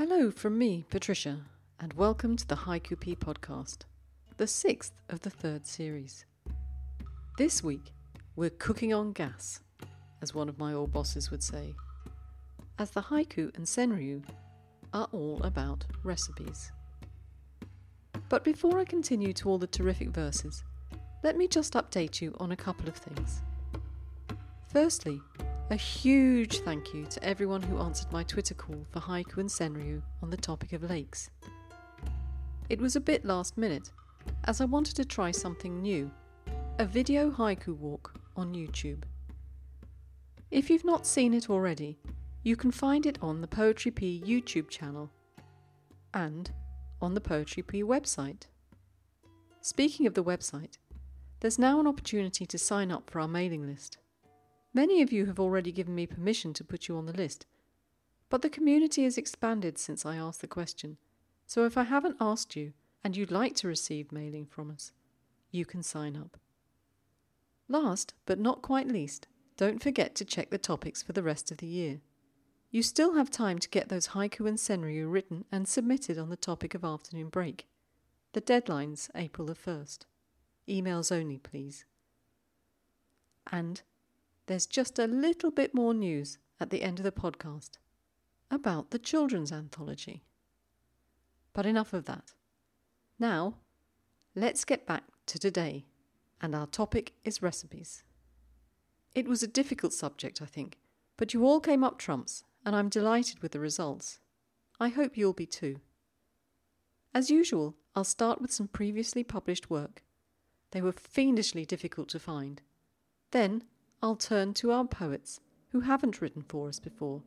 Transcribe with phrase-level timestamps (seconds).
[0.00, 1.42] Hello from me, Patricia,
[1.78, 3.80] and welcome to the Haiku Pea podcast,
[4.38, 6.24] the sixth of the third series.
[7.36, 7.92] This week,
[8.34, 9.60] we're cooking on gas,
[10.22, 11.74] as one of my old bosses would say,
[12.78, 14.24] as the haiku and senryu
[14.94, 16.72] are all about recipes.
[18.30, 20.64] But before I continue to all the terrific verses,
[21.22, 23.42] let me just update you on a couple of things.
[24.72, 25.20] Firstly,
[25.70, 30.02] a huge thank you to everyone who answered my Twitter call for haiku and senryu
[30.20, 31.30] on the topic of lakes.
[32.68, 33.92] It was a bit last minute,
[34.44, 36.10] as I wanted to try something new
[36.80, 39.04] a video haiku walk on YouTube.
[40.50, 42.00] If you've not seen it already,
[42.42, 45.08] you can find it on the Poetry Pea YouTube channel
[46.14, 46.50] and
[47.00, 48.46] on the Poetry Pea website.
[49.60, 50.78] Speaking of the website,
[51.38, 53.98] there's now an opportunity to sign up for our mailing list.
[54.72, 57.46] Many of you have already given me permission to put you on the list,
[58.28, 60.96] but the community has expanded since I asked the question,
[61.46, 64.92] so if I haven't asked you and you'd like to receive mailing from us,
[65.50, 66.38] you can sign up.
[67.68, 69.26] Last, but not quite least,
[69.56, 72.00] don't forget to check the topics for the rest of the year.
[72.70, 76.36] You still have time to get those haiku and senryu written and submitted on the
[76.36, 77.66] topic of afternoon break.
[78.32, 80.04] The deadline's April the 1st.
[80.68, 81.84] Emails only, please.
[83.50, 83.82] And
[84.50, 87.78] there's just a little bit more news at the end of the podcast
[88.50, 90.24] about the children's anthology.
[91.52, 92.32] But enough of that.
[93.16, 93.54] Now,
[94.34, 95.84] let's get back to today,
[96.40, 98.02] and our topic is recipes.
[99.14, 100.78] It was a difficult subject, I think,
[101.16, 104.18] but you all came up trumps, and I'm delighted with the results.
[104.80, 105.76] I hope you'll be too.
[107.14, 110.02] As usual, I'll start with some previously published work.
[110.72, 112.62] They were fiendishly difficult to find.
[113.30, 113.62] Then
[114.02, 115.40] I'll turn to our poets
[115.72, 117.22] who haven't written for us before.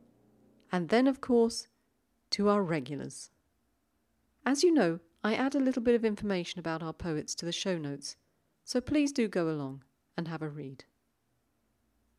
[0.72, 1.68] And then, of course,
[2.30, 3.30] to our regulars.
[4.44, 7.52] As you know, I add a little bit of information about our poets to the
[7.52, 8.16] show notes,
[8.64, 9.84] so please do go along
[10.16, 10.84] and have a read.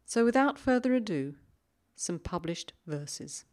[0.06, 1.36] So, without further ado,
[1.96, 3.46] some published verses.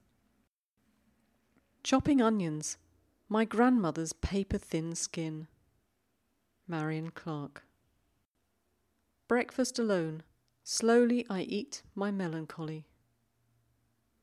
[1.83, 2.79] Chopping onions,
[3.29, 5.49] my grandmother's paper thin skin.
[6.69, 7.65] Marion Clark.
[9.27, 10.23] Breakfast alone,
[10.65, 12.87] Slowly I eat my melancholy.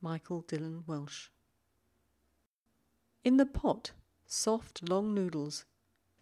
[0.02, 1.32] Michael Dylan Welch.
[3.26, 3.92] In the pot,
[4.26, 5.66] soft long noodles,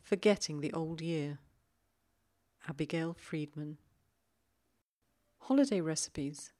[0.02, 1.40] forgetting the old year.
[2.68, 3.78] Abigail Friedman.
[5.38, 6.52] Holiday recipes.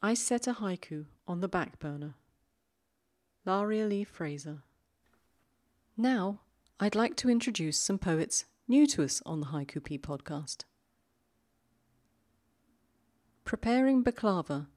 [0.00, 2.14] I set a haiku on the back burner.
[3.44, 4.62] Laria Lee Fraser.
[5.96, 6.40] Now,
[6.78, 10.64] I'd like to introduce some poets new to us on the Haiku Pea podcast.
[13.44, 14.68] Preparing baklava,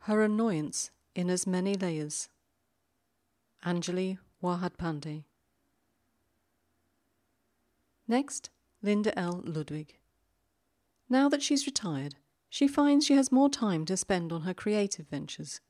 [0.00, 2.28] her annoyance in as many layers.
[3.64, 5.22] Anjali Warhadpande.
[8.08, 8.50] Next,
[8.82, 9.40] Linda L.
[9.44, 9.98] Ludwig.
[11.08, 12.16] Now that she's retired,
[12.50, 15.60] she finds she has more time to spend on her creative ventures,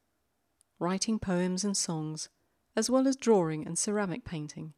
[0.79, 2.31] writing poems and songs,
[2.75, 4.73] as well as drawing and ceramic painting.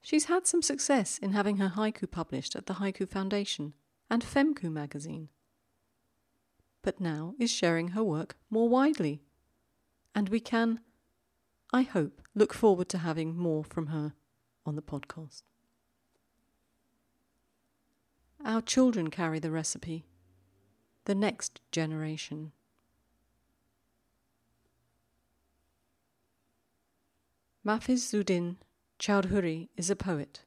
[0.00, 3.74] She's had some success in having her haiku published at the Haiku Foundation
[4.08, 5.28] and Femku magazine
[6.82, 9.22] but now is sharing her work more widely.
[10.14, 10.80] And we can,
[11.72, 14.14] I hope, look forward to having more from her
[14.64, 15.42] on the podcast.
[18.44, 20.04] Our children carry the recipe,
[21.04, 22.52] the next generation.
[27.66, 28.56] Mafiz Zuddin
[28.98, 30.44] Chowdhury is a poet.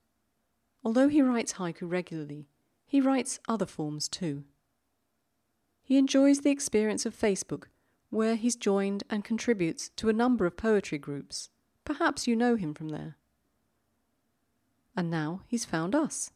[0.83, 2.47] Although he writes haiku regularly,
[2.85, 4.43] he writes other forms too.
[5.83, 7.65] He enjoys the experience of Facebook,
[8.09, 11.49] where he's joined and contributes to a number of poetry groups.
[11.85, 13.17] Perhaps you know him from there.
[14.95, 16.31] And now he's found us.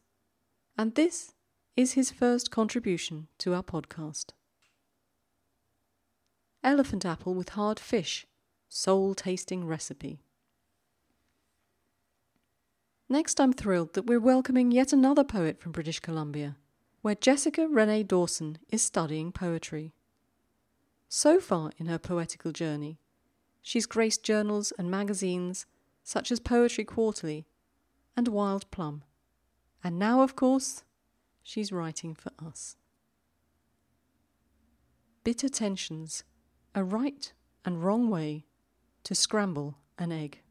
[0.77, 1.33] And this
[1.75, 4.31] is his first contribution to our podcast.
[6.63, 8.25] Elephant apple with hard fish,
[8.69, 10.21] soul tasting recipe.
[13.07, 16.55] Next, I'm thrilled that we're welcoming yet another poet from British Columbia
[17.05, 19.93] where Jessica Renee Dawson is studying poetry.
[21.07, 22.97] So far in her poetical journey,
[23.61, 25.67] she's graced journals and magazines
[26.03, 27.45] such as Poetry Quarterly
[28.17, 29.03] and Wild Plum.
[29.83, 30.83] And now, of course,
[31.43, 32.75] she's writing for us.
[35.23, 36.23] Bitter tensions,
[36.73, 37.31] a right
[37.63, 38.45] and wrong way
[39.03, 40.41] to scramble an egg.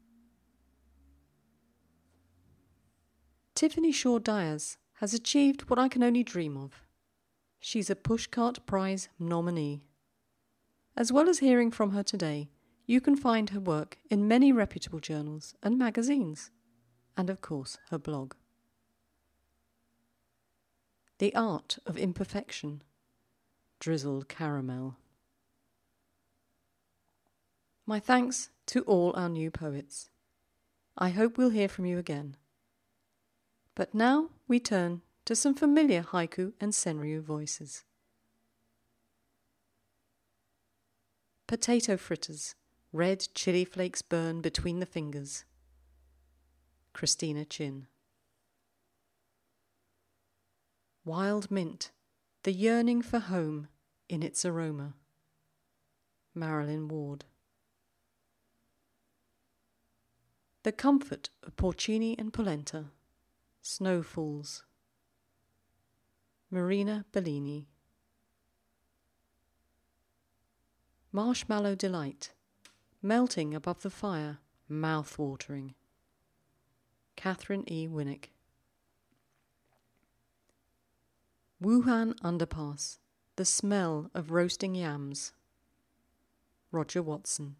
[3.55, 6.83] Tiffany Shaw Diaz has achieved what I can only dream of.
[7.59, 9.83] She's a Pushcart Prize nominee.
[10.95, 12.49] As well as hearing from her today,
[12.85, 16.51] you can find her work in many reputable journals and magazines,
[17.17, 18.33] and of course her blog.
[21.17, 22.81] The Art of Imperfection,
[23.79, 24.97] Drizzled Caramel.
[27.85, 30.09] My thanks to all our new poets.
[30.97, 32.37] I hope we'll hear from you again.
[33.75, 37.83] But now we turn to some familiar haiku and senryu voices.
[41.47, 42.55] Potato fritters,
[42.93, 45.43] red chili flakes burn between the fingers.
[46.93, 47.87] Christina Chin.
[51.03, 51.91] Wild mint,
[52.43, 53.67] the yearning for home
[54.07, 54.93] in its aroma.
[56.33, 57.25] Marilyn Ward.
[60.63, 62.85] The comfort of porcini and polenta.
[63.67, 64.63] Snow Falls.
[66.51, 67.67] Marina Bellini.
[71.11, 72.31] Marshmallow Delight.
[73.01, 74.37] Melting above the fire,
[74.69, 75.73] mouth watering.
[77.15, 77.87] Catherine E.
[77.87, 78.25] Winnick.
[81.59, 82.99] Wuhan Underpass.
[83.35, 85.33] The smell of roasting yams.
[86.71, 87.55] Roger Watson.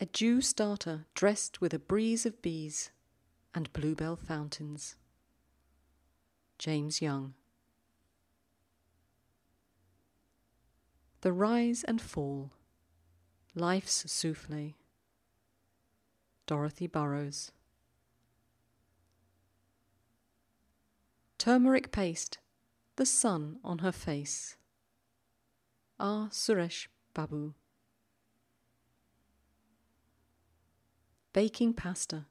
[0.00, 2.92] A Jew starter dressed with a breeze of bees
[3.52, 4.94] and bluebell fountains.
[6.56, 7.34] James Young.
[11.22, 12.52] The Rise and Fall.
[13.56, 14.74] Life's Souffle.
[16.46, 17.50] Dorothy Burrows.
[21.38, 22.38] Turmeric paste.
[22.94, 24.56] The sun on her face.
[25.98, 26.28] R.
[26.28, 27.54] Suresh Babu.
[31.38, 32.24] Baking pasta,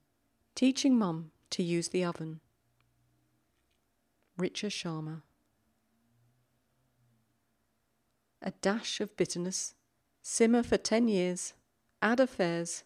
[0.53, 2.41] teaching Mum to use the oven.
[4.37, 5.21] Richa Sharma.
[8.41, 9.75] A dash of bitterness,
[10.21, 11.53] simmer for 10 years,
[12.01, 12.83] add affairs,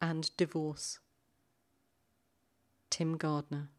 [0.00, 1.00] and divorce.
[2.88, 3.70] Tim Gardner.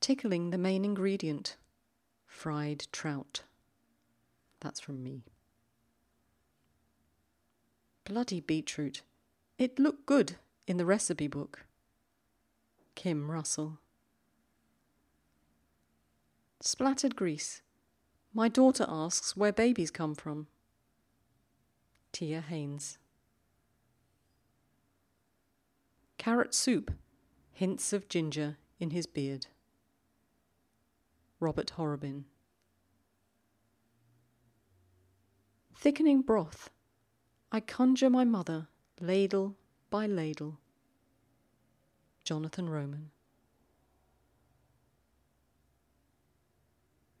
[0.00, 1.58] Tickling the main ingredient,
[2.24, 3.42] fried trout.
[4.60, 5.24] That's from me.
[8.04, 9.02] Bloody beetroot.
[9.58, 11.64] It looked good in the recipe book.
[12.94, 13.78] Kim Russell.
[16.60, 17.62] Splattered grease.
[18.34, 20.48] My daughter asks where babies come from.
[22.12, 22.98] Tia Haynes.
[26.18, 26.90] Carrot soup.
[27.52, 29.46] Hints of ginger in his beard.
[31.38, 32.24] Robert Horrobin.
[35.76, 36.70] Thickening broth
[37.54, 38.68] I conjure my mother,
[38.98, 39.56] ladle
[39.90, 40.58] by ladle.
[42.24, 43.10] Jonathan Roman.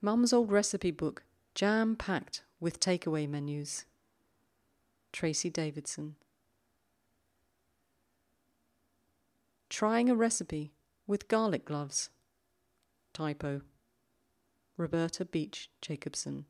[0.00, 1.24] Mum's old recipe book,
[1.54, 3.84] jam packed with takeaway menus.
[5.12, 6.16] Tracy Davidson.
[9.68, 10.72] Trying a recipe
[11.06, 12.08] with garlic gloves.
[13.12, 13.60] Typo.
[14.78, 16.46] Roberta Beach Jacobson.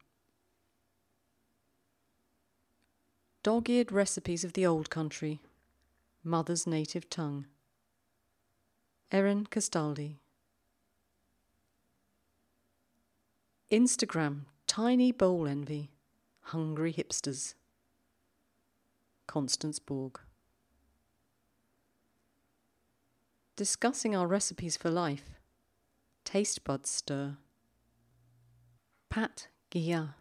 [3.43, 5.41] Dog eared recipes of the old country.
[6.23, 7.47] Mother's native tongue.
[9.11, 10.19] Erin Castaldi.
[13.69, 15.91] Instagram Tiny Bowl Envy.
[16.43, 17.55] Hungry Hipsters.
[19.27, 20.21] Constance Borg.
[23.57, 25.31] Discussing our recipes for life.
[26.25, 27.39] Taste buds stir.
[29.11, 30.15] Pat Guillard.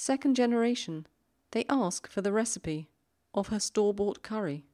[0.00, 1.08] Second generation,
[1.50, 2.88] they ask for the recipe
[3.34, 4.64] of her store bought curry.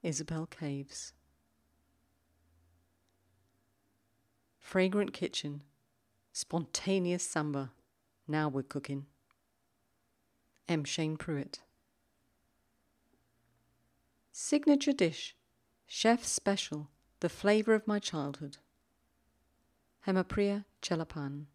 [0.00, 1.12] Isabel Caves.
[4.60, 5.64] Fragrant kitchen,
[6.32, 7.72] spontaneous samba.
[8.28, 9.06] Now we're cooking.
[10.68, 10.84] M.
[10.84, 11.58] Shane Pruitt.
[14.30, 15.34] Signature dish,
[15.88, 18.58] chef special, the flavour of my childhood.
[20.06, 21.46] Hemapriya Chellappan.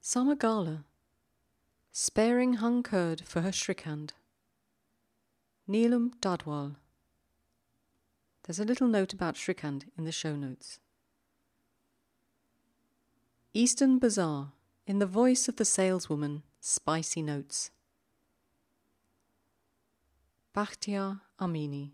[0.00, 0.84] Summer Gala.
[1.92, 4.12] Sparing hung curd for her Shrikhand.
[5.68, 6.76] Neelam Dadwal.
[8.44, 10.78] There's a little note about Shrikhand in the show notes.
[13.52, 14.52] Eastern Bazaar,
[14.86, 17.70] in the voice of the saleswoman, spicy notes.
[20.54, 21.90] Bakhtiar Amini.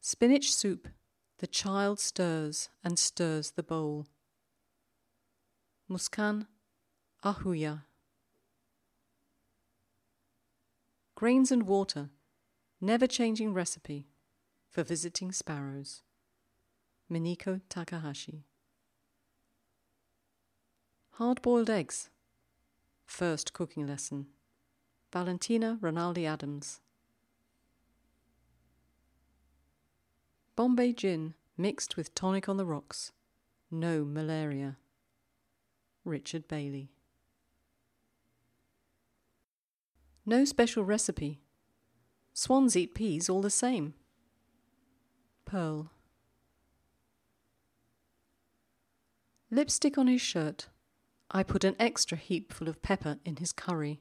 [0.00, 0.88] Spinach soup,
[1.38, 4.06] the child stirs and stirs the bowl.
[5.90, 6.46] Muskan
[7.24, 7.82] Ahuja.
[11.14, 12.10] Grains and water,
[12.80, 14.06] never changing recipe.
[14.76, 16.02] for visiting sparrows.
[17.10, 18.44] Miniko Takahashi.
[21.12, 22.10] Hard boiled eggs.
[23.06, 24.26] First cooking lesson.
[25.10, 26.80] Valentina Rinaldi Adams.
[30.56, 33.12] Bombay gin mixed with tonic on the rocks.
[33.70, 34.76] No malaria.
[36.06, 36.90] Richard Bailey.
[40.24, 41.40] No special recipe.
[42.32, 43.94] Swans eat peas all the same.
[45.44, 45.90] Pearl.
[49.50, 50.68] Lipstick on his shirt.
[51.30, 54.00] I put an extra heap full of pepper in his curry.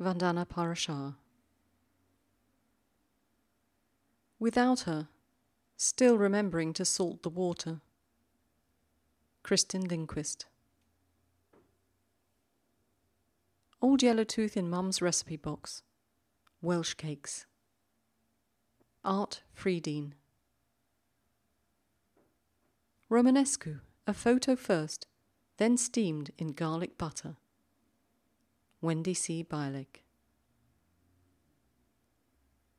[0.00, 1.14] Vandana Parashar.
[4.38, 5.08] Without her,
[5.76, 7.82] still remembering to salt the water.
[9.50, 10.46] Kristin Lindquist.
[13.82, 15.82] Old yellow tooth in Mum's recipe box.
[16.62, 17.46] Welsh cakes.
[19.04, 20.12] Art Friedeen.
[23.10, 25.08] Romanesco, a photo first,
[25.56, 27.34] then steamed in garlic butter.
[28.80, 29.42] Wendy C.
[29.42, 30.04] Bialik.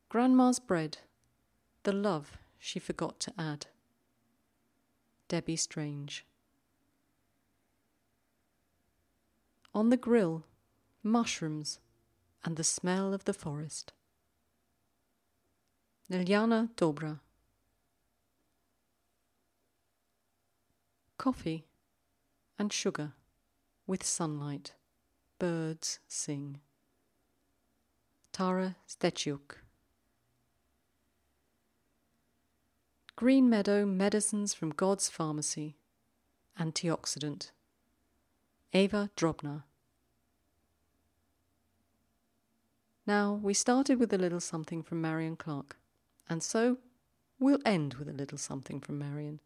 [0.07, 0.99] Grandma's bread,
[1.83, 3.65] the love she forgot to add.
[5.27, 6.25] Debbie Strange.
[9.73, 10.43] On the grill,
[11.01, 11.79] mushrooms
[12.43, 13.93] and the smell of the forest.
[16.11, 17.19] Liljana Dobra.
[21.17, 21.65] Coffee
[22.59, 23.13] and sugar
[23.87, 24.73] with sunlight.
[25.39, 26.59] Birds sing.
[28.33, 29.55] Tara Steciuk.
[33.15, 35.77] Green Meadow Medicines from God's Pharmacy.
[36.59, 37.51] Antioxidant.
[38.73, 39.63] Eva Drobna.
[43.05, 45.77] Now, we started with a little something from Marion Clark,
[46.29, 46.77] and so
[47.37, 49.41] we'll end with a little something from Marion.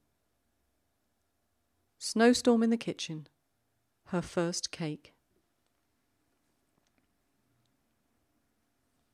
[1.98, 3.28] Snowstorm in the kitchen.
[4.10, 5.14] Her first cake.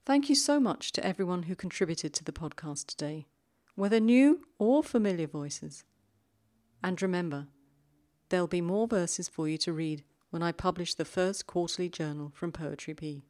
[0.05, 3.27] Thank you so much to everyone who contributed to the podcast today,
[3.75, 5.85] whether new or familiar voices.
[6.83, 7.47] And remember,
[8.31, 12.31] there'll be more verses for you to read when I publish the first quarterly journal
[12.33, 13.23] from Poetry Pea.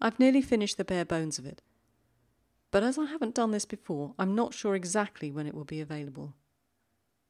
[0.00, 1.62] I've nearly finished the bare bones of it,
[2.70, 5.80] but as I haven't done this before, I'm not sure exactly when it will be
[5.80, 6.34] available.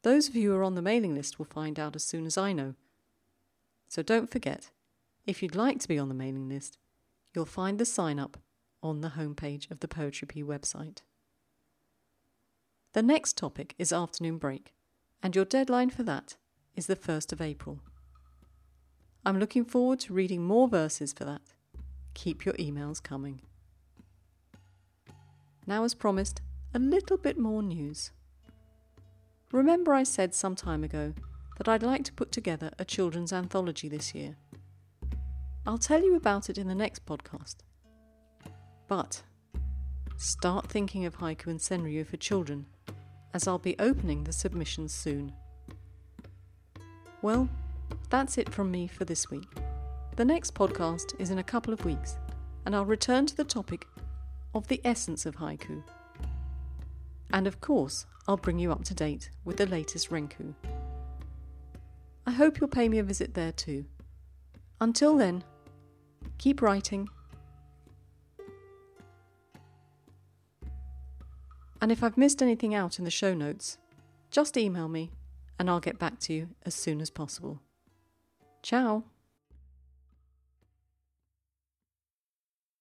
[0.02, 2.38] Those of you who are on the mailing list will find out as soon as
[2.38, 2.74] I know.
[3.88, 4.70] So don't forget,
[5.26, 6.78] if you'd like to be on the mailing list,
[7.34, 8.38] you'll find the sign up
[8.82, 10.98] on the homepage of the Poetry Pea website.
[12.92, 14.72] The next topic is afternoon break,
[15.22, 16.36] and your deadline for that
[16.76, 17.80] is the 1st of April.
[19.24, 21.42] I'm looking forward to reading more verses for that.
[22.14, 23.40] Keep your emails coming.
[25.66, 26.40] Now, as promised,
[26.72, 28.12] a little bit more news.
[29.52, 31.12] Remember, I said some time ago
[31.58, 34.36] that I'd like to put together a children's anthology this year.
[35.66, 37.56] I'll tell you about it in the next podcast.
[38.88, 39.22] But
[40.16, 42.66] start thinking of haiku and senryu for children,
[43.34, 45.32] as I'll be opening the submissions soon.
[47.22, 47.50] Well,
[48.08, 49.48] that's it from me for this week.
[50.16, 52.16] The next podcast is in a couple of weeks,
[52.64, 53.86] and I'll return to the topic
[54.54, 55.82] of the essence of haiku.
[57.30, 60.54] And of course, I'll bring you up to date with the latest Renku.
[62.26, 63.84] I hope you'll pay me a visit there too.
[64.80, 65.44] Until then,
[66.38, 67.08] keep writing.
[71.82, 73.76] And if I've missed anything out in the show notes,
[74.30, 75.10] just email me
[75.60, 77.60] and I'll get back to you as soon as possible.
[78.62, 79.04] Ciao!